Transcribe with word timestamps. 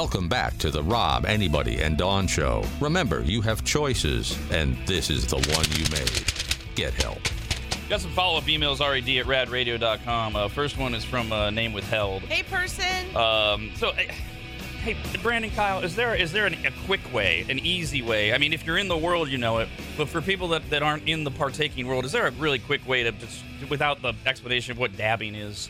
Welcome 0.00 0.28
back 0.30 0.56
to 0.60 0.70
the 0.70 0.82
Rob, 0.82 1.26
Arnie, 1.26 1.78
and 1.78 1.98
Dawn 1.98 2.26
Show. 2.26 2.64
Remember, 2.80 3.20
you 3.20 3.42
have 3.42 3.64
choices, 3.64 4.34
and 4.50 4.74
this 4.86 5.10
is 5.10 5.26
the 5.26 5.36
one 5.36 5.66
you 5.76 5.84
made. 5.90 6.24
Get 6.74 6.94
help. 7.02 7.18
Got 7.90 8.00
some 8.00 8.10
follow 8.12 8.38
up 8.38 8.44
emails, 8.44 8.80
rad 8.80 9.06
at 9.06 9.46
radradio.com. 9.46 10.36
Uh, 10.36 10.48
first 10.48 10.78
one 10.78 10.94
is 10.94 11.04
from 11.04 11.30
uh, 11.30 11.50
Name 11.50 11.74
Withheld. 11.74 12.22
Hey, 12.22 12.42
person. 12.44 13.14
Um, 13.14 13.72
so, 13.76 13.88
uh, 13.90 13.96
hey, 14.82 14.96
Brandon, 15.22 15.50
Kyle, 15.50 15.80
is 15.80 15.94
there 15.94 16.14
is 16.14 16.32
there 16.32 16.46
an, 16.46 16.54
a 16.64 16.72
quick 16.86 17.12
way, 17.12 17.44
an 17.50 17.58
easy 17.58 18.00
way? 18.00 18.32
I 18.32 18.38
mean, 18.38 18.54
if 18.54 18.64
you're 18.64 18.78
in 18.78 18.88
the 18.88 18.96
world, 18.96 19.28
you 19.28 19.36
know 19.36 19.58
it. 19.58 19.68
But 19.98 20.08
for 20.08 20.22
people 20.22 20.48
that, 20.48 20.70
that 20.70 20.82
aren't 20.82 21.06
in 21.08 21.24
the 21.24 21.30
partaking 21.30 21.86
world, 21.86 22.06
is 22.06 22.12
there 22.12 22.26
a 22.26 22.30
really 22.30 22.58
quick 22.58 22.88
way 22.88 23.02
to 23.02 23.12
just, 23.12 23.42
without 23.68 24.00
the 24.00 24.14
explanation 24.24 24.72
of 24.72 24.78
what 24.78 24.96
dabbing 24.96 25.34
is? 25.34 25.68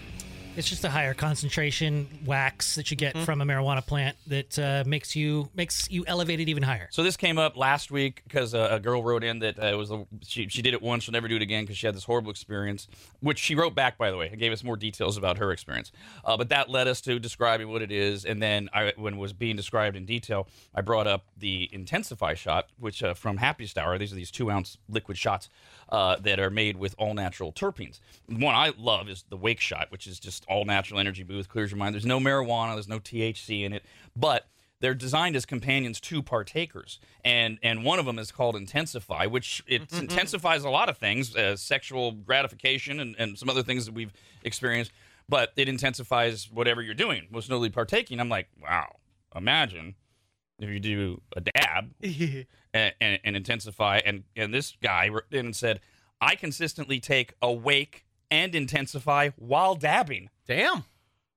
It's 0.60 0.68
just 0.68 0.84
a 0.84 0.90
higher 0.90 1.14
concentration 1.14 2.06
wax 2.26 2.74
that 2.74 2.90
you 2.90 2.96
get 2.98 3.16
from 3.16 3.40
a 3.40 3.46
marijuana 3.46 3.84
plant 3.84 4.18
that 4.26 4.58
uh, 4.58 4.84
makes 4.86 5.16
you 5.16 5.48
makes 5.54 5.90
you 5.90 6.04
elevate 6.06 6.38
it 6.38 6.50
even 6.50 6.62
higher. 6.62 6.86
So 6.90 7.02
this 7.02 7.16
came 7.16 7.38
up 7.38 7.56
last 7.56 7.90
week 7.90 8.20
because 8.24 8.52
uh, 8.52 8.68
a 8.70 8.78
girl 8.78 9.02
wrote 9.02 9.24
in 9.24 9.38
that 9.38 9.58
uh, 9.58 9.68
it 9.68 9.74
was 9.74 9.90
a, 9.90 10.04
she 10.22 10.48
she 10.48 10.60
did 10.60 10.74
it 10.74 10.82
once, 10.82 11.04
she'll 11.04 11.12
never 11.12 11.28
do 11.28 11.36
it 11.36 11.40
again 11.40 11.62
because 11.62 11.78
she 11.78 11.86
had 11.86 11.96
this 11.96 12.04
horrible 12.04 12.30
experience, 12.30 12.88
which 13.20 13.38
she 13.38 13.54
wrote 13.54 13.74
back 13.74 13.96
by 13.96 14.10
the 14.10 14.18
way, 14.18 14.28
and 14.28 14.38
gave 14.38 14.52
us 14.52 14.62
more 14.62 14.76
details 14.76 15.16
about 15.16 15.38
her 15.38 15.50
experience. 15.50 15.92
Uh, 16.26 16.36
but 16.36 16.50
that 16.50 16.68
led 16.68 16.86
us 16.86 17.00
to 17.00 17.18
describing 17.18 17.70
what 17.70 17.80
it 17.80 17.90
is, 17.90 18.26
and 18.26 18.42
then 18.42 18.68
I, 18.74 18.92
when 18.96 19.14
it 19.14 19.18
was 19.18 19.32
being 19.32 19.56
described 19.56 19.96
in 19.96 20.04
detail, 20.04 20.46
I 20.74 20.82
brought 20.82 21.06
up 21.06 21.24
the 21.38 21.70
Intensify 21.72 22.34
shot, 22.34 22.68
which 22.78 23.02
uh, 23.02 23.14
from 23.14 23.38
Happiest 23.38 23.78
Hour. 23.78 23.96
These 23.96 24.12
are 24.12 24.16
these 24.16 24.30
two 24.30 24.50
ounce 24.50 24.76
liquid 24.90 25.16
shots 25.16 25.48
uh, 25.90 26.16
that 26.16 26.38
are 26.38 26.50
made 26.50 26.76
with 26.76 26.94
all 26.98 27.14
natural 27.14 27.52
terpenes. 27.52 28.00
The 28.28 28.44
one 28.44 28.54
I 28.54 28.72
love 28.78 29.08
is 29.08 29.24
the 29.28 29.36
Wake 29.36 29.60
Shot, 29.60 29.90
which 29.90 30.06
is 30.06 30.18
just 30.20 30.44
all 30.48 30.64
natural 30.64 31.00
energy 31.00 31.22
boost, 31.22 31.48
clears 31.48 31.70
your 31.70 31.78
mind. 31.78 31.94
There's 31.94 32.06
no 32.06 32.20
marijuana, 32.20 32.74
there's 32.74 32.88
no 32.88 33.00
THC 33.00 33.64
in 33.64 33.72
it, 33.72 33.84
but 34.16 34.46
they're 34.80 34.94
designed 34.94 35.36
as 35.36 35.44
companions 35.44 36.00
to 36.00 36.22
partakers, 36.22 36.98
and 37.24 37.58
and 37.62 37.84
one 37.84 37.98
of 37.98 38.06
them 38.06 38.18
is 38.18 38.32
called 38.32 38.56
Intensify, 38.56 39.26
which 39.26 39.62
it 39.66 39.92
intensifies 39.92 40.64
a 40.64 40.70
lot 40.70 40.88
of 40.88 40.96
things, 40.96 41.36
uh, 41.36 41.56
sexual 41.56 42.12
gratification 42.12 42.98
and, 42.98 43.14
and 43.18 43.38
some 43.38 43.50
other 43.50 43.62
things 43.62 43.84
that 43.84 43.94
we've 43.94 44.12
experienced, 44.42 44.90
but 45.28 45.52
it 45.56 45.68
intensifies 45.68 46.50
whatever 46.50 46.80
you're 46.80 46.94
doing, 46.94 47.26
most 47.30 47.50
notably 47.50 47.68
partaking. 47.68 48.20
I'm 48.20 48.30
like, 48.30 48.48
wow, 48.62 48.96
imagine 49.36 49.96
if 50.60 50.68
you 50.68 50.80
do 50.80 51.20
a 51.36 51.40
dab 51.40 51.90
and, 52.02 52.94
and, 53.00 53.18
and 53.24 53.36
intensify. 53.36 54.00
And, 54.04 54.24
and 54.36 54.52
this 54.52 54.76
guy 54.82 55.08
wrote 55.08 55.32
in 55.32 55.46
and 55.46 55.56
said, 55.56 55.80
I 56.20 56.34
consistently 56.34 57.00
take 57.00 57.34
awake 57.40 58.04
and 58.30 58.54
intensify 58.54 59.30
while 59.36 59.74
dabbing. 59.74 60.30
Damn. 60.46 60.84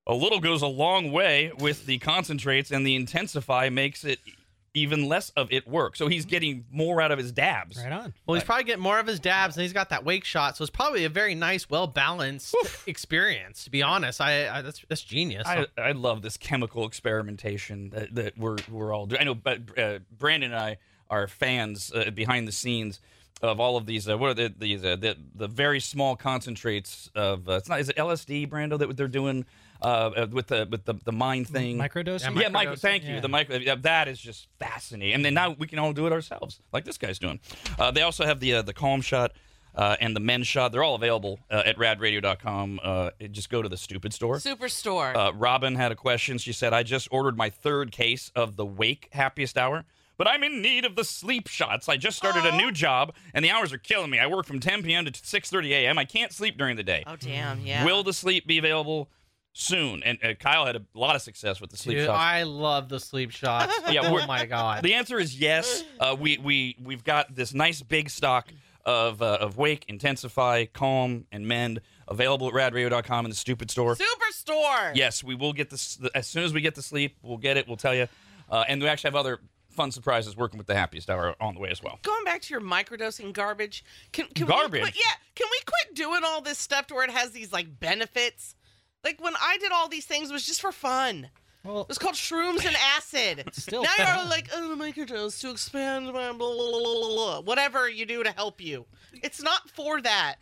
A 0.06 0.14
little 0.14 0.42
goes 0.42 0.62
a 0.62 0.68
long 0.68 1.12
way 1.12 1.52
with 1.58 1.86
the 1.86 1.98
concentrates, 2.00 2.72
and 2.72 2.86
the 2.86 2.96
intensify 2.96 3.70
makes 3.70 4.04
it 4.04 4.20
even 4.74 5.08
less 5.08 5.30
of 5.32 5.52
it 5.52 5.68
work. 5.68 5.96
So 5.96 6.08
he's 6.08 6.26
getting 6.26 6.66
more 6.72 7.02
out 7.02 7.12
of 7.12 7.20
his 7.20 7.32
dabs. 7.32 7.78
Right 7.78 7.92
on. 7.92 8.14
Well, 8.26 8.36
he's 8.36 8.44
probably 8.44 8.64
getting 8.64 8.82
more 8.82 9.00
of 9.00 9.06
his 9.06 9.20
dabs, 9.20 9.56
and 9.56 9.62
he's 9.62 9.74
got 9.74 9.90
that 9.90 10.04
wake 10.04 10.26
shot, 10.26 10.58
so 10.58 10.64
it's 10.64 10.72
probably 10.72 11.06
a 11.06 11.10
very 11.10 11.36
nice, 11.36 11.70
well 11.70 11.88
balanced 11.88 12.56
experience. 12.88 13.64
To 13.66 13.70
be 13.70 13.84
honest, 13.84 14.20
I, 14.20 14.50
I 14.50 14.62
that's 14.62 14.84
that's 14.90 15.04
genius. 15.04 15.46
I, 15.46 15.68
I 15.78 15.92
love 15.92 16.22
this 16.22 16.38
chemical 16.38 16.86
experimentation 16.86 17.90
that, 17.92 18.16
that 18.16 18.38
we're 18.38 18.58
we're 18.70 18.94
all 18.94 19.06
doing. 19.06 19.22
I 19.22 19.24
know, 19.26 19.36
but 19.36 19.78
uh, 19.78 20.00
Brandon 20.18 20.52
and 20.52 20.60
I 20.60 20.78
are 21.10 21.28
fans 21.28 21.92
uh, 21.94 22.09
behind 22.12 22.47
the 22.47 22.52
scenes 22.52 23.00
of 23.44 23.59
all 23.59 23.78
of 23.78 23.86
these. 23.86 24.09
Uh, 24.09 24.18
what 24.18 24.31
are 24.31 24.34
the, 24.34 24.53
these? 24.58 24.84
Uh, 24.84 24.96
the 24.96 25.16
the 25.36 25.47
very 25.47 25.80
small 25.80 26.16
concentrates 26.16 27.12
of. 27.14 27.47
Uh, 27.47 27.53
it's 27.53 27.70
not. 27.70 27.80
Is 27.80 27.90
it 27.90 27.97
LSD, 27.97 28.50
Brando? 28.50 28.80
That 28.80 28.97
they're 28.97 29.08
doing 29.08 29.46
uh, 29.84 30.12
uh, 30.16 30.28
with 30.32 30.48
the 30.48 30.68
with 30.70 30.86
the 30.86 30.94
the 31.04 31.12
mind 31.12 31.48
thing. 31.48 31.78
Microdosing. 31.78 32.40
Yeah, 32.40 32.50
Michael. 32.50 32.74
microdosing, 32.74 32.80
Thank 32.80 33.04
you. 33.04 33.16
yeah. 33.16 33.20
The 33.20 33.28
micro. 33.30 33.58
Yeah, 33.58 33.76
that 33.82 34.08
is 34.08 34.20
just 34.20 34.48
fascinating. 34.60 35.14
And 35.16 35.26
then 35.26 35.34
now 35.34 35.52
we 35.58 35.68
can 35.68 35.80
all 35.80 35.94
do 35.94 36.08
it 36.08 36.14
ourselves, 36.14 36.60
like 36.72 36.86
this 36.86 36.98
guy's 36.98 37.20
doing. 37.20 37.40
Uh, 37.78 37.92
they 37.92 38.02
also 38.02 38.26
have 38.26 38.40
the 38.40 38.54
uh, 38.56 38.62
the 38.62 38.74
Calm 38.74 39.02
Shot. 39.02 39.32
Uh, 39.76 39.96
and 40.00 40.16
the 40.16 40.20
men's 40.20 40.46
shot, 40.46 40.72
they're 40.72 40.84
all 40.84 40.94
available 40.94 41.40
uh, 41.50 41.64
at 41.66 41.76
radradio.com. 41.78 42.80
Uh, 42.84 43.10
just 43.32 43.50
go 43.50 43.60
to 43.60 43.68
the 43.68 43.76
stupid 43.76 44.14
store. 44.14 44.36
Superstore. 44.36 45.16
Uh, 45.16 45.34
Robin 45.34 45.74
had 45.74 45.92
a 45.92 45.96
question. 45.96 46.38
She 46.38 46.54
said, 46.54 46.74
I 46.74 46.84
just 46.84 47.08
ordered 47.10 47.36
my 47.36 47.50
third 47.50 47.92
case 47.92 48.32
of 48.36 48.56
the 48.56 48.68
Wake 48.68 49.10
Happiest 49.14 49.58
Hour, 49.58 49.84
but 50.16 50.28
I'm 50.28 50.44
in 50.44 50.62
need 50.62 50.86
of 50.86 50.96
the 50.96 51.04
sleep 51.04 51.48
shots. 51.48 51.90
I 51.90 51.98
just 51.98 52.18
started 52.18 52.46
a 52.46 52.56
new 52.56 52.72
job, 52.72 53.16
and 53.34 53.44
the 53.44 53.50
hours 53.50 53.74
are 53.74 53.80
killing 53.80 54.12
me. 54.12 54.20
I 54.20 54.28
work 54.28 54.46
from 54.46 54.60
10 54.60 54.84
p.m. 54.84 55.06
to 55.06 55.12
6.30 55.12 55.70
a.m. 55.72 55.98
I 55.98 56.06
can't 56.06 56.32
sleep 56.32 56.56
during 56.56 56.78
the 56.78 56.84
day. 56.84 57.04
oh, 57.08 57.16
damn. 57.16 57.66
Yeah. 57.66 57.84
Will 57.84 58.04
the 58.04 58.14
sleep 58.14 58.46
be 58.46 58.60
available 58.60 59.10
soon? 59.53 60.03
And 60.03 60.18
uh, 60.24 60.34
Kyle 60.34 60.66
had 60.66 60.75
a 60.75 60.84
lot 60.94 61.16
of 61.16 61.22
success 61.22 61.62
with 61.62 61.69
the 61.69 61.78
sleep 61.78 61.97
Dude, 61.97 62.08
shots. 62.08 62.19
I 62.19 62.44
love 62.44 62.90
the 62.90 63.00
sleep 63.00 63.31
shots. 63.31 63.74
Yeah, 63.91 64.02
oh 64.03 64.25
my 64.25 64.46
god. 64.46 64.84
The 64.84 64.96
answer 64.96 65.19
is 65.19 65.40
yes. 65.40 65.84
Uh, 66.00 66.16
we 66.19 66.38
we 66.38 66.75
we've 66.81 67.03
got 67.03 67.36
this 67.36 67.53
nice 67.53 67.81
big 67.81 68.09
stock 68.09 68.52
of 68.86 69.22
uh, 69.22 69.38
of 69.40 69.58
Wake, 69.58 69.86
Intensify, 69.88 70.66
Calm, 70.66 71.25
and 71.31 71.47
Mend 71.47 71.81
available 72.08 72.47
at 72.47 72.53
radradio.com 72.53 73.25
in 73.25 73.30
the 73.30 73.36
stupid 73.36 73.69
store. 73.69 73.96
Superstore. 73.96 74.96
Yes, 74.96 75.24
we 75.24 75.36
will 75.36 75.53
get 75.53 75.70
this 75.70 76.00
as 76.16 76.28
soon 76.28 76.44
as 76.44 76.53
we 76.53 76.62
get 76.62 76.75
to 76.75 76.81
sleep. 76.81 77.18
We'll 77.22 77.38
get 77.38 77.58
it. 77.58 77.68
We'll 77.68 77.78
tell 77.78 77.96
you, 77.96 78.08
uh, 78.50 78.64
and 78.68 78.81
we 78.81 78.88
actually 78.88 79.09
have 79.09 79.16
other 79.16 79.40
fun 79.74 79.91
surprises 79.91 80.38
working 80.38 80.58
with 80.58 80.68
the 80.68 80.75
Happiest 80.75 81.09
Hour 81.09 81.35
on 81.40 81.56
the 81.56 81.59
way 81.59 81.70
as 81.70 81.81
well. 81.81 82.00
Going 82.03 82.24
back 82.25 82.41
to 82.44 82.53
your 82.53 82.62
microdosing 82.62 83.34
garbage, 83.34 83.84
can, 84.12 84.28
can 84.28 84.47
Garbage? 84.47 84.81
We 84.81 84.91
quit, 84.91 84.96
yeah, 84.96 85.16
can 85.35 85.47
we 85.52 85.59
quit 85.66 85.96
doing 85.96 86.22
all 86.24 86.41
this 86.41 86.59
stuff 86.59 86.88
to 86.88 86.96
where 86.96 87.03
it 87.03 87.12
has 87.12 87.31
these 87.31 87.52
like 87.52 87.80
benefits? 87.80 88.56
Like 89.03 89.22
when 89.22 89.34
I 89.41 89.58
did 89.58 89.72
all 89.72 89.88
these 89.88 90.06
things, 90.06 90.30
it 90.30 90.34
was 90.34 90.46
just 90.46 90.62
for 90.62 90.72
fun. 90.72 91.30
Well, 91.64 91.81
It 91.81 91.88
was 91.88 91.97
called 91.97 92.16
shrooms 92.16 92.66
and 92.66 92.75
acid. 92.96 93.46
still 93.53 93.84
now 93.84 93.91
you're 93.97 94.30
like, 94.30 94.50
oh, 94.53 94.75
the 94.75 94.75
microdose 94.75 95.40
to 95.41 95.50
expand 95.50 96.06
my 96.08 96.12
blah, 96.12 96.34
blah, 96.34 96.72
blah, 96.72 96.80
blah, 96.80 97.08
blah, 97.08 97.40
whatever 97.41 97.90
you 97.90 98.06
do 98.06 98.24
to 98.24 98.31
help 98.31 98.59
you. 98.59 98.86
It's 99.22 99.41
not 99.41 99.69
for 99.69 100.02
that. 100.02 100.36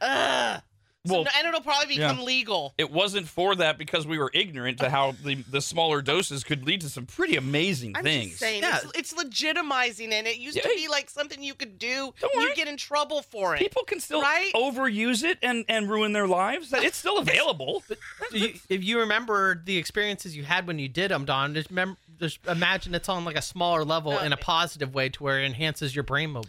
Ugh. 0.00 0.62
So, 1.06 1.14
Well, 1.22 1.26
and 1.38 1.48
it'll 1.48 1.62
probably 1.62 1.96
become 1.96 2.18
yeah. 2.18 2.24
legal. 2.24 2.74
It 2.76 2.90
wasn't 2.90 3.26
for 3.26 3.54
that 3.56 3.78
because 3.78 4.06
we 4.06 4.18
were 4.18 4.30
ignorant 4.34 4.78
to 4.80 4.90
how 4.90 5.12
the, 5.24 5.36
the 5.50 5.62
smaller 5.62 6.02
doses 6.02 6.44
could 6.44 6.66
lead 6.66 6.82
to 6.82 6.90
some 6.90 7.06
pretty 7.06 7.36
amazing 7.36 7.92
I'm 7.96 8.04
things. 8.04 8.28
just 8.28 8.40
saying, 8.40 8.62
Yeah. 8.62 8.80
it's, 8.94 9.12
it's 9.12 9.14
legitimizing 9.14 10.12
it. 10.12 10.26
It 10.26 10.36
used 10.36 10.56
Yeah. 10.58 10.64
to 10.64 10.68
be 10.76 10.88
like 10.88 11.08
something 11.08 11.42
you 11.42 11.54
could 11.54 11.78
do. 11.78 12.12
Dawn't 12.20 12.36
worry. 12.36 12.50
You 12.50 12.54
get 12.54 12.68
in 12.68 12.76
trouble 12.76 13.22
for 13.22 13.54
it. 13.56 13.60
People 13.60 13.82
can 13.84 13.98
still 13.98 14.20
Right? 14.20 14.52
overuse 14.54 15.24
it 15.24 15.38
and, 15.42 15.64
and 15.70 15.88
ruin 15.88 16.12
their 16.12 16.26
lives. 16.28 16.68
That 16.68 16.84
It's 16.84 16.98
still 16.98 17.16
available. 17.26 17.82
Do 18.30 18.38
you, 18.38 18.52
if 18.68 18.84
you 18.84 19.00
remember 19.00 19.62
the 19.64 19.78
experiences 19.78 20.36
you 20.36 20.44
had 20.44 20.66
when 20.66 20.78
you 20.78 20.88
did 20.90 21.10
them, 21.10 21.24
Don, 21.24 21.54
just, 21.54 21.70
mem- 21.70 21.96
just 22.18 22.40
imagine 22.46 22.94
it's 22.94 23.08
on 23.08 23.24
like 23.24 23.38
a 23.38 23.42
smaller 23.42 23.86
level 23.86 24.12
No, 24.12 24.18
in 24.20 24.34
a 24.34 24.36
positive 24.36 24.92
way 24.92 25.08
to 25.08 25.22
where 25.22 25.40
it 25.40 25.46
enhances 25.46 25.94
your 25.96 26.04
brain 26.04 26.30
mode. 26.32 26.48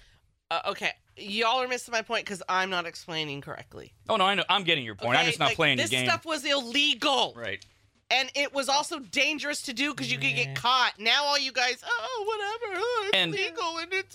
Uh, 0.51 0.59
okay, 0.71 0.91
y'all 1.15 1.61
are 1.61 1.67
missing 1.69 1.93
my 1.93 2.01
point 2.01 2.25
because 2.25 2.43
I'm 2.49 2.69
not 2.69 2.85
explaining 2.85 3.39
correctly. 3.39 3.93
Oh 4.09 4.17
no, 4.17 4.25
I 4.25 4.35
know. 4.35 4.43
I'm 4.49 4.63
getting 4.65 4.83
your 4.83 4.95
point. 4.95 5.17
I'm 5.17 5.25
just 5.25 5.39
not 5.39 5.47
Like, 5.47 5.55
playing 5.55 5.77
this 5.77 5.89
your 5.91 6.01
game. 6.01 6.09
stuff 6.09 6.25
was 6.25 6.43
illegal, 6.43 7.33
right. 7.37 7.65
and 8.09 8.29
it 8.35 8.53
was 8.53 8.67
also 8.67 8.99
dangerous 8.99 9.61
to 9.61 9.73
do 9.73 9.91
because 9.91 10.11
you 10.11 10.17
could 10.17 10.35
get 10.35 10.53
caught. 10.55 10.91
Now 10.99 11.23
all 11.23 11.39
you 11.39 11.53
guys, 11.53 11.81
oh 11.85 12.25
whatever, 12.27 12.81
oh, 12.83 13.03
it's 13.07 13.17
And- 13.17 13.31
legal 13.31 13.77
and 13.77 13.93
it's 13.93 14.13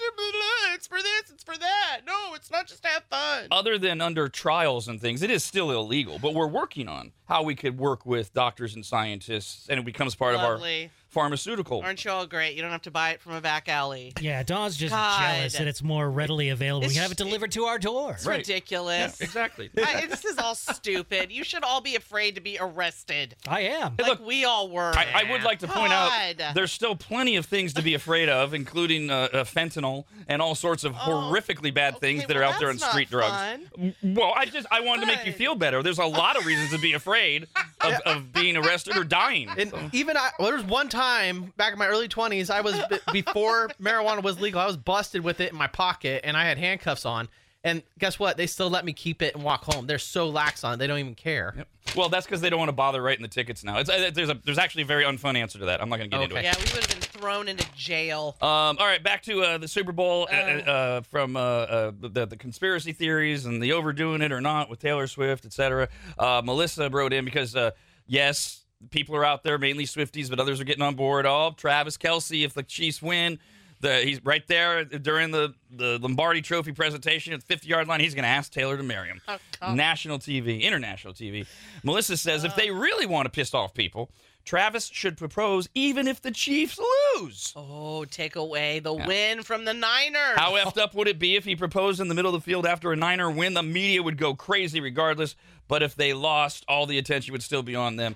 it's 0.75 0.87
for 0.87 0.99
this, 0.99 1.31
it's 1.31 1.43
for 1.43 1.57
that. 1.57 2.01
No, 2.07 2.35
it's 2.35 2.51
not 2.51 2.67
just 2.67 2.83
to 2.83 2.89
have 2.91 3.05
fun. 3.05 3.49
Other 3.51 3.79
than 3.79 4.03
under 4.03 4.29
trials 4.29 4.89
and 4.89 5.01
things, 5.01 5.23
it 5.23 5.31
is 5.31 5.43
still 5.43 5.71
illegal. 5.71 6.19
But 6.19 6.35
we're 6.35 6.47
working 6.47 6.87
on 6.87 7.13
how 7.25 7.45
we 7.45 7.55
could 7.55 7.79
work 7.79 8.05
with 8.05 8.35
doctors 8.35 8.75
and 8.75 8.85
scientists, 8.85 9.69
and 9.71 9.81
it 9.81 9.87
becomes 9.87 10.15
part 10.15 10.35
of 10.35 10.43
our 10.43 10.53
Lovely. 10.53 10.91
Pharmaceutical. 11.17 11.81
Aren't 11.81 12.05
you 12.05 12.11
all 12.11 12.27
great? 12.27 12.55
You 12.57 12.63
don't 12.63 12.71
have 12.73 12.83
to 12.83 12.91
buy 12.91 13.11
it 13.13 13.23
from 13.23 13.33
a 13.33 13.41
back 13.41 13.71
alley. 13.71 14.13
yeah, 14.21 14.43
Dawn's 14.43 14.77
just 14.77 14.93
God. 14.93 15.19
jealous 15.37 15.55
that 15.57 15.67
it's 15.67 15.83
more 15.83 16.11
readily 16.11 16.51
available. 16.51 16.81
we 16.81 16.87
It's- 16.87 16.95
can 16.95 17.03
have 17.03 17.13
it 17.13 17.17
delivered 17.17 17.53
to 17.53 17.65
our 17.65 17.79
door. 17.79 18.13
It's 18.13 18.27
Right. 18.27 18.39
ridiculous. 18.47 19.19
exactly. 19.23 19.71
I, 19.83 20.05
this 20.07 20.27
is 20.27 20.37
all 20.39 20.55
stupid. 20.55 21.33
You 21.33 21.43
should 21.43 21.65
all 21.65 21.81
be 21.81 21.97
afraid 21.97 22.35
to 22.35 22.43
be 22.43 22.59
arrested, 22.61 23.35
I 23.49 23.61
am. 23.63 23.95
like 23.99 24.07
look, 24.09 24.27
we 24.27 24.45
all 24.45 24.69
were. 24.69 24.93
I, 24.95 25.23
I 25.27 25.31
would 25.33 25.43
like 25.43 25.61
to 25.61 25.67
point 25.69 25.91
God. 25.91 26.41
out 26.41 26.55
there's 26.55 26.71
still 26.73 26.95
plenty 26.95 27.37
of 27.37 27.47
things 27.47 27.73
to 27.75 27.83
be 27.83 27.95
afraid 27.95 28.29
of, 28.29 28.53
including 28.53 29.11
uh, 29.11 29.29
uh, 29.33 29.45
fentanyl 29.45 30.05
and 30.29 30.43
all 30.43 30.55
sorts 30.55 30.85
of 30.85 30.93
horrifically 30.93 31.73
bad 31.73 31.99
things 31.99 32.21
Oh, 32.21 32.25
Okay, 32.25 32.27
that 32.35 32.37
are 32.37 32.41
well, 32.41 32.53
out 32.53 32.59
there 32.61 32.69
on 32.69 32.75
that's 32.77 32.83
not 32.83 32.91
street 32.93 33.09
drugs. 33.11 33.33
fun. 33.73 33.95
Well, 34.03 34.33
I 34.37 34.45
just 34.45 34.67
I 34.71 34.81
wanted 34.81 35.01
to 35.03 35.07
make 35.07 35.25
you 35.25 35.33
feel 35.33 35.55
better. 35.55 35.83
There's 35.83 35.99
a 35.99 36.05
lot 36.05 36.37
of 36.37 36.45
reasons 36.45 36.71
to 36.73 36.79
be 36.79 36.93
afraid 36.93 37.47
of, 37.95 38.01
of 38.17 38.33
being 38.33 38.57
arrested 38.57 38.97
or 38.97 39.05
dying. 39.05 39.49
And 39.57 39.73
even 39.93 40.17
I, 40.17 40.31
well, 40.39 40.49
there 40.49 40.57
was 40.57 40.65
one 40.65 40.89
time 40.89 41.53
back 41.57 41.73
in 41.73 41.79
my 41.79 41.87
early 41.87 42.09
20s, 42.09 42.51
I 42.51 42.61
was 42.61 42.79
b- 42.91 42.99
before 43.13 43.69
marijuana 43.81 44.23
was 44.23 44.41
legal. 44.41 44.61
I 44.61 44.67
was 44.67 44.77
busted 44.77 45.23
with 45.25 45.41
it 45.41 45.53
in 45.53 45.59
my 45.59 45.67
pocket, 45.67 46.23
and 46.25 46.37
I 46.37 46.45
had 46.45 46.59
handcuffs 46.59 47.05
on. 47.05 47.29
And 47.65 47.83
guess 47.99 48.19
what? 48.19 48.37
They 48.37 48.47
still 48.47 48.71
let 48.71 48.85
me 48.85 48.93
keep 48.93 49.23
it 49.23 49.35
and 49.35 49.43
walk 49.43 49.65
home. 49.65 49.87
They're 49.87 49.99
so 49.99 50.29
lax 50.29 50.63
on 50.63 50.75
it; 50.75 50.77
they 50.77 50.87
don't 50.87 50.99
even 50.99 51.15
care. 51.17 51.55
Yep. 51.57 51.69
Well, 51.97 52.09
that's 52.09 52.27
because 52.27 52.41
they 52.41 52.51
don't 52.51 52.59
want 52.59 52.69
to 52.69 52.75
bother 52.75 53.03
writing 53.03 53.23
the 53.23 53.29
tickets 53.29 53.65
now. 53.65 53.79
It's, 53.79 53.89
uh, 53.89 54.11
there's 54.13 54.29
a 54.29 54.39
there's 54.45 54.59
actually 54.59 54.83
a 54.83 54.87
very 54.87 55.05
unfun 55.05 55.37
answer 55.37 55.59
to 55.59 55.67
that. 55.67 55.81
I'm 55.81 55.89
not 55.89 55.97
going 55.97 56.11
to 56.11 56.17
get 56.17 56.23
into 56.25 56.37
it. 56.37 56.45
Yeah, 56.45 56.55
we 56.57 56.65
would 56.75 56.85
have 56.85 56.89
been 56.89 57.01
thrown 57.01 57.49
into 57.49 57.67
jail. 57.75 58.37
Um, 58.41 58.49
all 58.79 58.87
right, 58.87 59.03
back 59.03 59.23
to 59.23 59.43
uh, 59.43 59.59
the 59.59 59.69
Super 59.69 59.93
Bowl 59.93 60.29
uh, 60.31 60.35
uh, 60.35 61.01
from 61.03 61.37
uh, 61.37 61.41
uh, 61.41 61.93
the, 61.99 62.27
the 62.27 62.37
conspiracy 62.37 62.93
theories 62.93 63.47
and 63.47 63.63
the 63.63 63.73
overdoing 63.73 64.23
it 64.23 64.33
or 64.33 64.41
not 64.41 64.69
with 64.69 64.79
Taylor 64.81 65.07
Swift, 65.07 65.45
etc. 65.45 65.89
Uh, 66.19 66.43
Melissa 66.45 66.89
wrote 66.91 67.13
in 67.13 67.25
because 67.25 67.57
uh, 67.57 67.71
yes, 68.07 68.65
people 68.91 69.17
are 69.17 69.25
out 69.25 69.43
there, 69.43 69.59
mainly 69.59 69.85
Swifties, 69.85 70.29
but 70.31 70.39
others 70.39 70.61
are 70.61 70.65
getting 70.65 70.83
on 70.83 70.95
board. 70.95 71.27
Oh, 71.27 71.55
Travis 71.57 71.97
Kelce, 71.97 72.45
if 72.45 72.55
the 72.55 72.63
Chiefs 72.63 73.01
win, 73.01 73.39
the 73.81 74.01
he's 74.01 74.25
right 74.25 74.47
there 74.47 74.85
during 74.85 75.31
the, 75.31 75.55
the 75.71 75.99
Lombardi 76.01 76.43
Trophy 76.43 76.73
presentation 76.73 77.33
at 77.33 77.41
the 77.41 77.47
50 77.47 77.69
yard 77.69 77.89
line. 77.89 78.01
He's 78.01 78.15
going 78.15 78.25
to 78.25 78.29
ask 78.29 78.53
Taylor 78.53 78.77
to 78.77 78.83
marry 78.83 79.09
him. 79.09 79.21
Oh, 79.29 79.39
oh. 79.63 79.75
National 79.75 80.19
TV, 80.19 80.63
international 80.63 81.15
TV. 81.15 81.47
Melissa 81.83 82.17
says 82.17 82.45
if 82.45 82.55
they 82.57 82.71
oh. 82.71 82.75
really 82.75 83.07
want 83.07 83.27
to 83.27 83.31
piss 83.31 83.55
off 83.55 83.75
people, 83.75 84.11
Travis 84.45 84.87
should 84.87 85.17
propose 85.17 85.69
even 85.75 86.07
if 86.07 86.23
the 86.23 86.31
Chiefs 86.31 86.79
lose. 87.19 87.53
Oh, 87.57 88.05
take 88.05 88.37
away 88.37 88.79
the 88.79 88.95
win 88.95 89.43
from 89.43 89.65
the 89.65 89.75
Niners. 89.75 90.37
How 90.37 90.53
effed 90.53 90.79
up 90.79 90.95
would 90.95 91.09
it 91.09 91.19
be 91.19 91.35
if 91.35 91.45
he 91.45 91.57
proposed 91.57 92.01
in 92.01 92.07
the 92.07 92.15
middle 92.15 92.33
of 92.35 92.41
the 92.41 92.45
field 92.45 92.65
after 92.65 92.93
a 92.93 92.97
Niner 92.97 93.31
win? 93.31 93.55
The 93.55 93.65
media 93.65 94.03
would 94.03 94.17
go 94.17 94.35
crazy 94.35 94.81
regardless. 94.81 95.35
But 95.69 95.83
if 95.83 95.97
they 95.97 96.15
lost, 96.15 96.65
all 96.69 96.87
the 96.87 96.97
attention 96.97 97.33
would 97.33 97.43
still 97.43 97.65
be 97.65 97.75
on 97.75 97.97
them. 97.97 98.15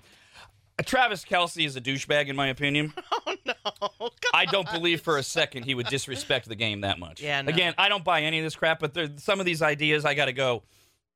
Travis 0.82 1.25
Kelce 1.25 1.65
is 1.67 1.77
a 1.77 1.81
douchebag, 1.81 2.29
in 2.29 2.37
my 2.37 2.49
opinion. 2.49 2.93
oh 3.27 3.35
no! 3.47 3.55
Come 3.99 4.11
I 4.35 4.44
don't 4.47 4.71
believe 4.71 5.00
for 5.00 5.19
a 5.19 5.23
second 5.23 5.65
he 5.65 5.75
would 5.75 5.87
disrespect 5.87 6.49
the 6.49 6.55
game 6.56 6.82
that 6.82 6.99
much. 6.99 7.21
Yeah, 7.21 7.43
no. 7.43 7.49
Again, 7.50 7.75
I 7.79 7.88
don't 7.88 8.05
buy 8.05 8.23
any 8.23 8.38
of 8.38 8.44
this 8.44 8.56
crap, 8.56 8.81
but 8.81 8.94
there, 8.94 9.09
some 9.17 9.41
of 9.41 9.47
these 9.47 9.62
ideas, 9.62 10.05
I 10.05 10.15
got 10.15 10.27
to 10.27 10.32
go. 10.32 10.62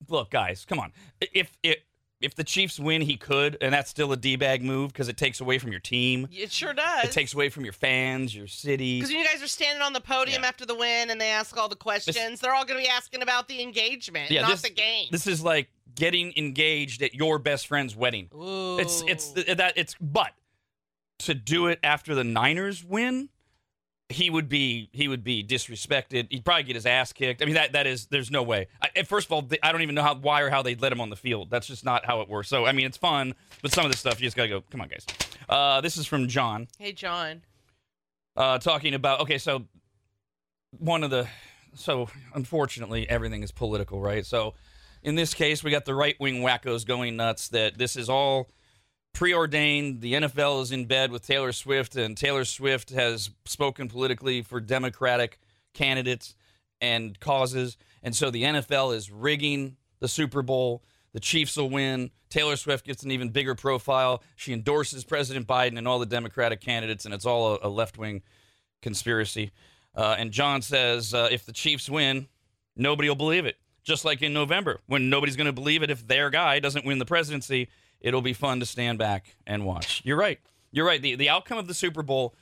Look, 0.08 0.31
guys, 0.31 0.64
come 0.64 0.78
on. 0.81 0.93
If 1.20 1.56
if 1.62 1.78
if 2.20 2.34
the 2.34 2.44
Chiefs 2.44 2.78
win, 2.81 3.02
he 3.02 3.16
could, 3.16 3.58
and 3.61 3.72
that's 3.75 3.90
still 3.90 4.11
a 4.12 4.16
d 4.16 4.37
bag 4.37 4.62
move 4.62 4.93
because 4.93 5.08
it 5.08 5.16
takes 5.16 5.40
away 5.40 5.58
from 5.58 5.70
your 5.70 5.81
team. 5.81 6.28
It 6.32 6.50
sure 6.50 6.72
does. 6.72 7.05
It 7.05 7.12
takes 7.12 7.34
away 7.34 7.49
from 7.50 7.64
your 7.64 7.72
fans, 7.75 8.34
your 8.34 8.46
city. 8.46 8.99
Because 8.99 9.11
when 9.11 9.20
you 9.20 9.26
guys 9.26 9.43
are 9.43 9.46
standing 9.49 9.82
on 9.82 9.93
the 9.93 10.00
podium 10.00 10.43
Yeah. 10.43 10.49
after 10.49 10.64
the 10.64 10.75
win 10.75 11.11
and 11.11 11.20
they 11.20 11.28
ask 11.31 11.56
all 11.56 11.69
the 11.69 11.76
questions, 11.76 12.40
they're 12.40 12.55
all 12.55 12.64
going 12.64 12.78
to 12.81 12.84
be 12.84 12.88
asking 12.88 13.20
about 13.22 13.46
the 13.49 13.61
engagement, 13.62 14.31
Yeah, 14.31 14.43
not 14.43 14.52
this- 14.52 14.62
the 14.62 14.70
game. 14.70 15.08
This 15.11 15.26
is 15.26 15.43
like 15.43 15.69
getting 15.94 16.32
engaged 16.37 17.02
at 17.02 17.14
your 17.14 17.38
best 17.38 17.67
friend's 17.67 17.94
wedding. 17.96 18.29
Ooh. 18.35 18.79
It's 18.79 19.02
it's 19.06 19.29
that 19.32 19.75
it's 19.76 19.94
but 20.00 20.32
to 21.20 21.35
do 21.35 21.67
it 21.69 21.79
after 21.85 22.14
the 22.14 22.25
Niners 22.25 22.85
win, 22.85 23.29
he 24.08 24.29
would 24.31 24.49
be 24.49 24.88
he 24.93 25.08
would 25.08 25.25
be 25.25 25.43
disrespected. 25.44 26.26
He'd 26.31 26.44
probably 26.44 26.64
get 26.64 26.75
his 26.75 26.87
ass 26.87 27.12
kicked. 27.12 27.43
I 27.43 27.46
mean 27.46 27.55
that 27.55 27.73
that 27.73 27.87
is 27.87 28.06
there's 28.06 28.31
no 28.31 28.43
way. 28.43 28.67
I, 28.82 29.02
first 29.02 29.26
of 29.29 29.32
all, 29.32 29.49
I 29.62 29.73
don't 29.73 29.82
even 29.82 29.94
know 29.94 30.02
how 30.02 30.14
why 30.17 30.41
or 30.43 30.50
how 30.50 30.62
they'd 30.62 30.81
let 30.82 30.93
him 30.93 31.00
on 31.00 31.11
the 31.11 31.17
field. 31.17 31.50
That's 31.50 31.67
just 31.67 31.85
not 31.85 32.05
how 32.05 32.20
it 32.20 32.29
works. 32.29 32.49
So 32.49 32.67
I 32.67 32.73
mean 32.73 32.87
it's 32.87 32.99
fun, 32.99 33.35
but 33.62 33.73
some 33.73 33.85
of 33.85 33.90
this 33.90 34.00
stuff 34.00 34.20
you 34.20 34.26
just 34.26 34.37
gotta 34.37 34.49
go. 34.49 34.62
Come 34.70 34.81
on, 34.81 34.88
guys. 34.88 35.06
Uh, 35.49 35.81
this 35.81 35.97
is 35.97 36.06
from 36.06 36.29
John 36.29 36.69
Hey, 36.79 36.93
John. 36.93 37.43
uh, 38.37 38.58
talking 38.58 38.94
about 38.94 39.20
okay, 39.20 39.38
so 39.38 39.64
one 40.79 41.05
of 41.05 41.11
the 41.11 41.29
so 41.75 42.08
unfortunately 42.35 43.08
everything 43.08 43.43
is 43.43 43.50
political, 43.52 44.00
right? 44.00 44.25
So 44.26 44.55
in 45.04 45.14
this 45.14 45.34
case, 45.34 45.62
we 45.62 45.70
got 45.70 45.84
the 45.84 45.94
right 45.94 46.18
wing 46.18 46.40
wackos 46.40 46.84
going 46.86 47.16
nuts 47.16 47.48
that 47.48 47.76
this 47.76 47.94
is 47.94 48.08
all 48.08 48.48
preordained. 49.12 50.00
The 50.00 50.14
NFL 50.14 50.62
is 50.62 50.72
in 50.72 50.86
bed 50.86 51.12
with 51.12 51.26
Taylor 51.26 51.52
Swift, 51.52 51.94
and 51.94 52.16
Taylor 52.16 52.44
Swift 52.46 52.90
has 52.90 53.30
spoken 53.44 53.88
politically 53.88 54.40
for 54.40 54.60
Democratic 54.60 55.38
candidates 55.74 56.34
and 56.80 57.20
causes, 57.20 57.76
and 58.02 58.14
so 58.16 58.30
the 58.30 58.42
NFL 58.42 58.94
is 58.94 59.10
rigging 59.10 59.76
the 60.00 60.08
Super 60.08 60.42
Bowl. 60.42 60.82
The 61.12 61.20
Chiefs 61.20 61.56
will 61.56 61.70
win. 61.70 62.10
Taylor 62.28 62.56
Swift 62.56 62.84
gets 62.84 63.04
an 63.04 63.12
even 63.12 63.28
bigger 63.28 63.54
profile. 63.54 64.22
She 64.34 64.52
endorses 64.52 65.04
President 65.04 65.46
Biden 65.46 65.78
and 65.78 65.86
all 65.86 65.98
the 65.98 66.06
Democratic 66.06 66.60
candidates, 66.60 67.04
and 67.04 67.14
it's 67.14 67.24
all 67.24 67.54
a, 67.54 67.68
a 67.68 67.68
left 67.68 67.96
wing 67.98 68.22
conspiracy. 68.82 69.52
Uh, 69.94 70.16
and 70.18 70.32
John 70.32 70.60
says 70.60 71.14
uh, 71.14 71.28
if 71.30 71.46
the 71.46 71.52
Chiefs 71.52 71.88
win, 71.88 72.26
nobody 72.74 73.08
will 73.08 73.16
believe 73.16 73.46
it. 73.46 73.56
Just 73.84 74.04
like 74.04 74.22
in 74.22 74.32
November, 74.32 74.81
when 74.86 75.10
nobody's 75.10 75.36
going 75.36 75.46
to 75.46 75.52
believe 75.52 75.82
it 75.82 75.90
if 75.90 76.06
their 76.06 76.31
guy 76.31 76.58
doesn't 76.58 76.84
win 76.84 76.98
the 76.98 77.04
presidency, 77.04 77.69
it'll 78.00 78.22
be 78.22 78.32
fun 78.32 78.60
to 78.60 78.66
stand 78.66 78.98
back 78.98 79.36
and 79.46 79.64
watch. 79.64 80.00
You're 80.04 80.16
right. 80.16 80.40
You're 80.72 80.86
right. 80.86 81.00
The, 81.00 81.14
the 81.14 81.28
outcome 81.28 81.58
of 81.58 81.66
the 81.69 81.75
Super 81.75 82.02
Bowl, 82.02 82.34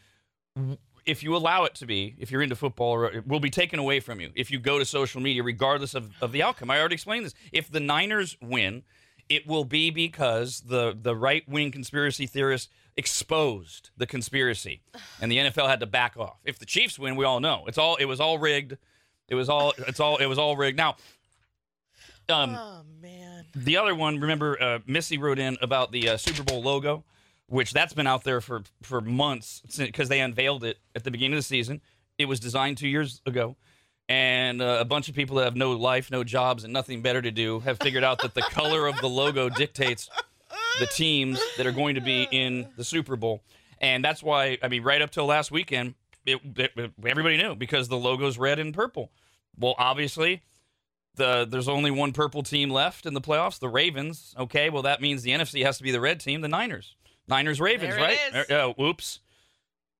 if 1.04 1.22
you 1.22 1.36
allow 1.36 1.64
it 1.64 1.74
to 1.76 1.86
be, 1.86 2.14
if 2.18 2.30
you're 2.30 2.42
into 2.42 2.56
football, 2.56 3.10
will 3.26 3.40
be 3.40 3.50
taken 3.50 3.78
away 3.78 4.00
from 4.00 4.20
you 4.20 4.30
if 4.34 4.50
you 4.50 4.58
go 4.58 4.78
to 4.78 4.84
social 4.84 5.20
media, 5.20 5.42
regardless 5.42 5.94
of, 5.94 6.10
of 6.22 6.32
the 6.32 6.42
outcome. 6.42 6.70
I 6.70 6.78
already 6.78 6.94
explained 6.94 7.26
this. 7.26 7.34
If 7.52 7.70
the 7.70 7.80
Niners 7.80 8.36
win, 8.40 8.84
it 9.28 9.46
will 9.46 9.64
be 9.64 9.90
because 9.90 10.60
the, 10.60 10.96
the 11.00 11.16
right 11.16 11.46
wing 11.48 11.70
conspiracy 11.70 12.26
theorists 12.26 12.68
exposed 12.96 13.90
the 13.96 14.06
conspiracy, 14.06 14.82
and 15.20 15.32
the 15.32 15.38
NFL 15.38 15.68
had 15.68 15.80
to 15.80 15.86
back 15.86 16.16
off. 16.16 16.38
If 16.44 16.58
the 16.58 16.66
Chiefs 16.66 16.98
win, 16.98 17.16
we 17.16 17.24
all 17.24 17.40
know 17.40 17.64
it's 17.66 17.78
all 17.78 17.96
it 17.96 18.04
was 18.04 18.20
all 18.20 18.38
rigged. 18.38 18.76
It 19.28 19.34
was 19.34 19.48
all 19.48 19.72
it's 19.78 20.00
all 20.00 20.18
it 20.18 20.26
was 20.26 20.38
all 20.38 20.56
rigged. 20.56 20.76
Now, 20.76 20.96
um, 22.28 22.56
Oh, 22.58 22.82
man. 23.00 23.44
the 23.54 23.76
other 23.76 23.94
one, 23.94 24.20
remember, 24.20 24.60
uh, 24.62 24.78
Missy 24.86 25.18
wrote 25.18 25.38
in 25.38 25.56
about 25.62 25.92
the 25.92 26.10
uh, 26.10 26.16
Super 26.16 26.42
Bowl 26.42 26.62
logo, 26.62 27.04
which 27.46 27.72
that's 27.72 27.92
been 27.92 28.06
out 28.06 28.24
there 28.24 28.40
for 28.40 28.62
for 28.82 29.00
months 29.00 29.62
because 29.76 30.08
they 30.08 30.20
unveiled 30.20 30.64
it 30.64 30.78
at 30.94 31.04
the 31.04 31.10
beginning 31.10 31.34
of 31.34 31.38
the 31.38 31.42
season. 31.42 31.80
It 32.18 32.26
was 32.26 32.40
designed 32.40 32.78
two 32.78 32.88
years 32.88 33.20
ago, 33.26 33.56
and 34.08 34.60
uh, 34.62 34.78
a 34.80 34.84
bunch 34.84 35.08
of 35.08 35.14
people 35.14 35.36
that 35.36 35.44
have 35.44 35.56
no 35.56 35.72
life, 35.72 36.10
no 36.10 36.24
jobs, 36.24 36.64
and 36.64 36.72
nothing 36.72 37.02
better 37.02 37.20
to 37.22 37.30
do 37.30 37.60
have 37.60 37.78
figured 37.78 38.04
out 38.04 38.20
that 38.22 38.34
the 38.34 38.42
color 38.42 38.86
of 38.86 38.96
the 39.00 39.08
logo 39.08 39.48
dictates 39.48 40.08
the 40.80 40.86
teams 40.86 41.40
that 41.56 41.66
are 41.66 41.72
going 41.72 41.94
to 41.96 42.00
be 42.00 42.26
in 42.30 42.68
the 42.76 42.84
Super 42.84 43.16
Bowl, 43.16 43.42
and 43.80 44.04
that's 44.04 44.22
why 44.22 44.58
I 44.62 44.68
mean, 44.68 44.82
right 44.82 45.02
up 45.02 45.10
till 45.10 45.26
last 45.26 45.50
weekend, 45.50 45.94
it, 46.24 46.38
it- 46.56 46.92
everybody 47.04 47.36
knew 47.36 47.54
because 47.54 47.88
the 47.88 47.96
logo's 47.98 48.38
red 48.38 48.58
and 48.58 48.72
purple. 48.72 49.10
Well, 49.58 49.74
obviously, 49.78 50.42
the 51.16 51.46
there's 51.48 51.68
only 51.68 51.90
one 51.90 52.12
purple 52.12 52.42
team 52.42 52.70
left 52.70 53.06
in 53.06 53.14
the 53.14 53.20
playoffs, 53.20 53.58
the 53.58 53.68
Ravens. 53.68 54.34
Okay, 54.38 54.70
well 54.70 54.82
that 54.82 55.00
means 55.00 55.22
the 55.22 55.30
NFC 55.30 55.64
has 55.64 55.78
to 55.78 55.82
be 55.82 55.90
the 55.90 56.00
red 56.00 56.20
team, 56.20 56.40
the 56.40 56.48
Niners. 56.48 56.94
Niners 57.28 57.60
Ravens, 57.60 57.94
right? 57.96 58.18
is. 58.34 58.50
Uh, 58.50 58.54
uh, 58.54 58.72
whoops. 58.76 59.20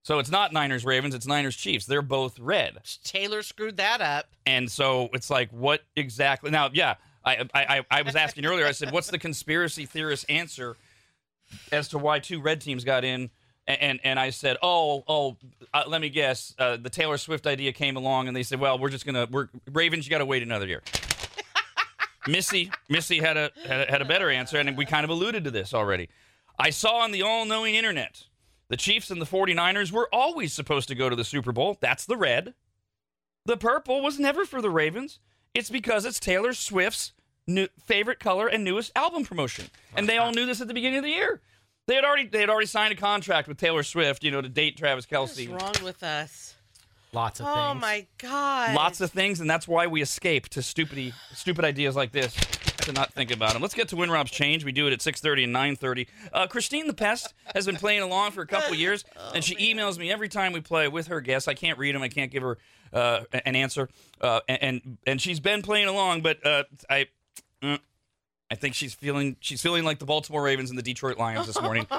So 0.05 0.19
it's 0.19 0.31
not 0.31 0.53
Niners 0.53 0.85
Ravens, 0.85 1.15
it's 1.15 1.27
Niners 1.27 1.55
Chiefs. 1.57 1.87
They're 1.87 2.03
both 2.03 2.39
red. 2.39 2.79
Taylor 3.05 3.43
screwed 3.43 3.77
that 3.77 4.01
up. 4.01 4.27
And 4.47 4.71
so 4.71 5.09
it's 5.13 5.31
like 5.31 5.51
what 5.51 5.83
exactly 5.95 6.51
Now, 6.51 6.71
yeah, 6.73 6.95
I 7.25 7.49
I 7.55 7.65
I, 7.79 7.87
I 7.91 8.03
was 8.03 8.17
asking 8.17 8.45
earlier. 8.47 8.67
I 8.67 8.73
said 8.73 8.93
what's 8.93 9.11
the 9.11 9.19
conspiracy 9.19 9.87
theorist 9.87 10.27
answer 10.29 10.77
as 11.71 11.89
to 11.89 11.99
why 11.99 12.19
two 12.19 12.41
red 12.41 12.61
teams 12.61 12.85
got 12.85 13.05
in? 13.05 13.31
And 13.67 14.01
and, 14.03 14.19
I 14.19 14.31
said, 14.31 14.57
"Oh, 14.61 15.05
oh, 15.07 15.37
uh, 15.73 15.85
let 15.87 16.01
me 16.01 16.09
guess. 16.09 16.53
Uh, 16.59 16.77
the 16.77 16.91
Taylor 16.91 17.17
Swift 17.17 17.47
idea 17.47 17.73
came 17.73 17.97
along 17.97 18.27
and 18.27 18.37
they 18.37 18.43
said, 18.43 18.59
"Well, 18.59 18.77
we're 18.77 18.91
just 18.91 19.07
going 19.07 19.15
to 19.15 19.33
we're 19.33 19.49
Ravens, 19.71 20.05
you 20.05 20.11
got 20.11 20.19
to 20.19 20.27
wait 20.27 20.43
another 20.43 20.67
year." 20.67 20.83
Missy, 22.29 22.73
Missy 22.89 23.21
had 23.21 23.37
a, 23.37 23.51
had 23.65 23.89
a 23.89 23.91
had 23.91 24.03
a 24.03 24.05
better 24.05 24.31
answer, 24.31 24.59
and 24.59 24.77
we 24.77 24.85
kind 24.85 25.05
of 25.05 25.11
alluded 25.11 25.45
to 25.45 25.51
this 25.53 25.73
already. 25.73 26.09
I 26.59 26.71
saw 26.71 26.99
on 26.99 27.13
the 27.13 27.23
all-knowing 27.23 27.75
internet 27.75 28.25
the 28.69 28.77
Chiefs 28.77 29.11
and 29.11 29.21
the 29.21 29.27
49ers 29.27 29.93
were 29.93 30.09
always 30.13 30.53
supposed 30.53 30.89
to 30.89 30.95
go 30.95 31.09
to 31.09 31.17
the 31.17 31.25
Super 31.25 31.53
Bowl. 31.53 31.79
That's 31.81 32.05
the 32.05 32.17
red. 32.17 32.55
The 33.45 33.57
purple 33.57 34.03
was 34.03 34.19
never 34.19 34.45
for 34.45 34.63
the 34.63 34.71
Ravens. 34.71 35.19
It's 35.55 35.71
because 35.71 36.05
it's 36.05 36.19
Taylor 36.19 36.53
Swift's 36.53 37.13
new, 37.47 37.69
favorite 37.85 38.19
color 38.19 38.47
and 38.47 38.65
newest 38.65 38.93
album 38.97 39.25
promotion, 39.25 39.67
and 39.95 40.09
they 40.09 40.19
all 40.19 40.33
knew 40.33 40.47
this 40.47 40.61
at 40.61 40.69
the 40.69 40.75
beginning 40.75 40.99
of 40.99 41.05
the 41.05 41.11
year. 41.11 41.41
They 41.87 41.95
had 41.97 42.05
already 42.05 42.27
they 42.27 42.41
had 42.41 42.51
already 42.51 42.67
signed 42.67 42.93
a 42.93 42.97
contract 42.97 43.49
with 43.49 43.59
Taylor 43.59 43.83
Swift, 43.83 44.23
you 44.23 44.31
know, 44.31 44.41
to 44.41 44.49
date 44.49 44.77
Travis 44.77 45.07
Kelce. 45.07 45.49
What's 45.49 45.63
wrong 45.79 45.85
with 45.85 46.03
us? 46.03 46.55
Lots 47.13 47.41
of 47.41 47.47
Oh, 47.47 47.55
things. 47.55 47.59
Oh 47.59 47.75
my 47.75 48.07
God. 48.19 48.75
Lots 48.75 49.01
of 49.03 49.11
things, 49.11 49.41
and 49.41 49.51
that's 49.51 49.69
why 49.69 49.87
we 49.87 50.01
escape 50.01 50.49
to 50.51 50.63
stupid, 50.63 51.13
stupid 51.35 51.65
ideas 51.65 51.95
like 51.95 52.11
this 52.13 52.35
to 52.79 52.93
not 52.93 53.13
think 53.13 53.31
about 53.31 53.53
them. 53.53 53.61
Let's 53.61 53.75
get 53.75 53.89
to 53.89 53.97
Win 53.97 54.11
Rob's 54.11 54.31
Change. 54.31 54.65
We 54.65 54.73
do 54.73 54.87
it 54.87 54.95
at 54.95 55.01
6.30 55.01 55.45
and 55.45 55.55
9.30. 55.55 56.07
Uh, 56.33 56.47
Christine 56.47 56.87
the 56.87 56.95
Pest 56.95 57.35
has 57.55 57.67
been 57.67 57.77
playing 57.77 58.01
along 58.01 58.31
for 58.31 58.41
a 58.41 58.47
couple 58.47 58.75
years, 58.75 59.05
and 59.35 59.45
she 59.45 59.55
emails 59.57 59.99
me 59.99 60.11
every 60.11 60.29
time 60.31 60.53
we 60.53 60.61
play 60.63 60.89
with 60.89 61.09
her 61.09 61.21
guests. 61.21 61.49
I 61.49 61.55
can't 61.55 61.79
read 61.79 61.95
them. 61.95 62.01
I 62.03 62.09
can't 62.09 62.31
give 62.31 62.43
her 62.43 62.57
uh, 62.95 63.25
an 63.45 63.57
answer. 63.57 63.91
Uh, 64.21 64.41
and 64.49 64.97
and 65.07 65.21
she's 65.21 65.39
been 65.39 65.61
playing 65.63 65.89
along, 65.89 66.23
but 66.23 66.45
uh, 66.47 66.65
I... 66.89 67.09
mm, 67.63 67.79
I 68.53 68.55
think 68.55 68.75
she's 68.75 68.93
feeling 68.93 69.37
she's 69.41 69.63
feeling 69.63 69.83
like 69.83 69.99
the 69.99 70.05
Baltimore 70.05 70.43
Ravens 70.43 70.69
and 70.69 70.79
the 70.79 70.83
Detroit 70.83 71.17
Lions 71.17 71.47
this 71.47 71.61
morning. 71.61 71.87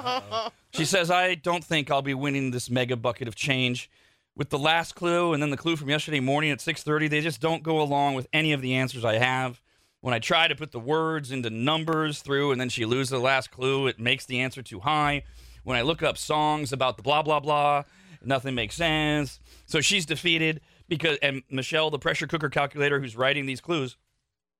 She 0.72 0.84
says, 0.84 1.08
I 1.08 1.36
don't 1.36 1.62
think 1.62 1.88
I'll 1.88 2.02
be 2.02 2.14
winning 2.14 2.50
this 2.50 2.68
mega 2.68 2.96
bucket 2.96 3.28
of 3.28 3.36
change. 3.36 3.88
With 4.36 4.50
the 4.50 4.58
last 4.58 4.96
clue 4.96 5.32
and 5.32 5.40
then 5.40 5.50
the 5.50 5.56
clue 5.56 5.76
from 5.76 5.88
yesterday 5.88 6.18
morning 6.18 6.50
at 6.50 6.58
6:30, 6.58 7.08
they 7.08 7.20
just 7.20 7.40
don't 7.40 7.62
go 7.62 7.80
along 7.80 8.14
with 8.14 8.26
any 8.32 8.52
of 8.52 8.60
the 8.60 8.74
answers 8.74 9.04
I 9.04 9.18
have. 9.18 9.60
When 10.00 10.14
I 10.14 10.18
try 10.18 10.48
to 10.48 10.54
put 10.56 10.72
the 10.72 10.80
words 10.80 11.30
into 11.30 11.48
numbers 11.50 12.22
through 12.22 12.50
and 12.50 12.60
then 12.60 12.68
she 12.68 12.84
loses 12.84 13.10
the 13.10 13.18
last 13.20 13.52
clue, 13.52 13.86
it 13.86 14.00
makes 14.00 14.26
the 14.26 14.40
answer 14.40 14.62
too 14.62 14.80
high. 14.80 15.22
When 15.62 15.76
I 15.76 15.82
look 15.82 16.02
up 16.02 16.18
songs 16.18 16.72
about 16.72 16.96
the 16.96 17.04
blah 17.04 17.22
blah 17.22 17.40
blah, 17.40 17.84
nothing 18.20 18.54
makes 18.54 18.74
sense. 18.74 19.38
So 19.66 19.80
she's 19.80 20.06
defeated 20.06 20.60
because 20.88 21.18
and 21.22 21.42
Michelle, 21.50 21.90
the 21.90 22.00
pressure 22.00 22.26
cooker 22.26 22.48
calculator 22.48 23.00
who's 23.00 23.16
writing 23.16 23.46
these 23.46 23.60
clues, 23.60 23.96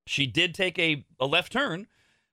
she 0.07 0.27
did 0.27 0.55
take 0.55 0.79
a, 0.79 1.05
a 1.21 1.27
left 1.27 1.53
turn. 1.53 1.87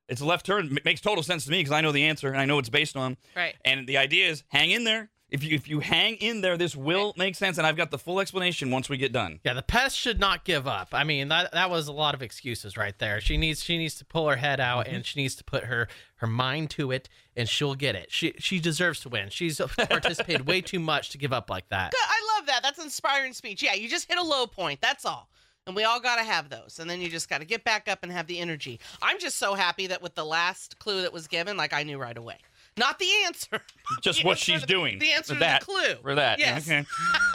It's 0.08 0.22
a 0.22 0.26
left 0.26 0.46
turn. 0.46 0.68
M- 0.68 0.78
makes 0.84 1.02
total 1.02 1.24
sense 1.24 1.46
to 1.46 1.52
me 1.52 1.60
because 1.60 1.72
I 1.72 1.82
know 1.82 1.92
the 1.92 2.04
answer 2.04 2.28
and 2.30 2.40
I 2.40 2.46
know 2.46 2.60
it's 2.60 2.70
based 2.70 2.98
on. 2.98 3.18
Right. 3.36 3.56
And 3.64 3.88
the 3.88 3.98
idea 3.98 4.30
is 4.30 4.44
hang 4.50 4.72
in 4.72 4.84
there. 4.84 5.10
If 5.32 5.46
you 5.46 5.56
if 5.56 5.70
you 5.70 5.80
hang 5.80 6.16
in 6.16 6.42
there, 6.42 6.58
this 6.58 6.76
will 6.76 7.14
make 7.16 7.36
sense, 7.36 7.58
and 7.58 7.66
I've 7.66 7.78
got 7.78 7.90
the 7.90 7.98
full 7.98 8.20
explanation 8.20 8.70
once 8.70 8.90
we 8.90 8.98
get 8.98 9.14
done. 9.14 9.40
Yeah, 9.46 9.54
the 9.54 9.62
pest 9.62 9.98
should 9.98 10.20
not 10.20 10.44
give 10.44 10.68
up. 10.68 10.90
I 10.92 11.06
mean, 11.06 11.30
that 11.30 11.54
that 11.54 11.70
was 11.70 11.88
a 11.88 11.94
lot 11.94 12.14
of 12.14 12.22
excuses 12.22 12.76
right 12.76 12.98
there. 13.00 13.22
She 13.22 13.38
needs 13.38 13.64
she 13.64 13.78
needs 13.78 13.96
to 14.00 14.06
pull 14.06 14.28
her 14.28 14.36
head 14.36 14.60
out 14.60 14.88
mm-hmm. 14.88 14.96
and 14.96 15.06
she 15.06 15.22
needs 15.22 15.36
to 15.36 15.46
put 15.46 15.64
her 15.64 15.88
her 16.16 16.28
mind 16.28 16.70
to 16.72 16.92
it, 16.92 17.08
and 17.34 17.48
she'll 17.48 17.76
get 17.76 17.96
it. 17.96 18.12
She 18.12 18.34
she 18.40 18.60
deserves 18.60 19.00
to 19.02 19.10
win. 19.10 19.30
She's 19.30 19.62
participated 19.78 20.46
way 20.46 20.60
too 20.60 20.80
much 20.80 21.12
to 21.12 21.18
give 21.18 21.32
up 21.32 21.50
like 21.50 21.70
that. 21.70 21.92
Good, 21.92 22.02
I 22.06 22.38
love 22.38 22.48
that. 22.48 22.62
That's 22.62 22.84
inspiring 22.84 23.32
speech. 23.32 23.64
Yeah, 23.64 23.74
you 23.74 23.88
just 23.88 24.10
hit 24.10 24.18
a 24.18 24.24
low 24.24 24.48
point. 24.48 24.82
That's 24.82 25.06
all. 25.06 25.30
And 25.68 25.76
we 25.76 25.84
all 25.84 26.00
got 26.00 26.16
to 26.18 26.24
have 26.24 26.50
those. 26.50 26.80
And 26.80 26.90
then 26.90 27.00
you 27.02 27.08
just 27.10 27.30
got 27.30 27.38
to 27.40 27.46
get 27.46 27.64
back 27.64 27.88
up 27.88 28.00
and 28.04 28.12
have 28.12 28.26
the 28.28 28.40
energy. 28.40 28.80
I'm 29.02 29.20
just 29.20 29.38
so 29.38 29.54
happy 29.54 29.88
that 29.88 30.02
with 30.02 30.16
the 30.16 30.26
last 30.26 30.80
clue 30.80 31.04
that 31.04 31.14
was 31.14 31.28
given, 31.28 31.56
like 31.56 31.72
I 31.72 31.84
knew 31.84 31.98
right 32.00 32.18
away. 32.18 32.38
Not 32.78 33.00
the 33.00 33.08
answer. 33.26 33.60
Just 34.02 34.22
The 34.22 34.26
what 34.28 34.32
answer 34.38 34.46
she's 34.54 34.62
to- 34.62 34.66
doing. 34.68 34.98
The 34.98 35.12
answer 35.12 35.34
for 35.34 35.40
to 35.40 35.40
that. 35.42 35.60
the 35.60 35.66
clue. 35.66 35.96
For 36.02 36.16
that. 36.16 36.40
Yes. 36.40 36.66
Okay. 36.70 36.86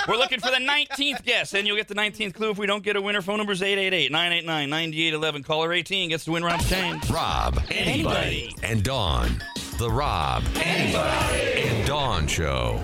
We're 0.09 0.17
looking 0.17 0.41
for 0.41 0.51
the 0.51 0.57
19th 0.57 1.23
guess, 1.25 1.53
and 1.53 1.67
you'll 1.67 1.77
get 1.77 1.89
the 1.89 1.95
19th 1.95 2.33
clue 2.33 2.51
if 2.51 2.57
we 2.59 2.67
don't 2.67 2.83
get 2.83 2.97
a 2.97 3.03
winner. 3.03 3.21
Phone 3.21 3.37
number 3.37 3.53
is 3.53 3.61
888 3.61 4.11
989 4.11 4.71
9811. 4.71 5.43
Caller 5.43 5.75
18 5.75 6.09
gets 6.09 6.25
to 6.25 6.33
win 6.33 6.43
round 6.43 6.63
10. 6.63 7.01
Rob, 7.13 7.57
Arnie, 7.57 8.59
and 8.63 8.83
Dawn. 8.83 9.43
The 9.79 9.91
Rob, 9.91 10.43
Arnie, 10.43 11.67
and 11.67 11.87
Dawn 11.87 12.27
Show. 12.27 12.81